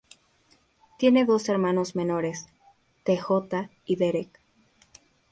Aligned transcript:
Tiene 0.97 1.25
dos 1.25 1.47
hermanos 1.47 1.95
menores: 1.95 2.47
T. 3.03 3.19
J. 3.19 3.69
y 3.85 3.97
Derek. 3.97 4.41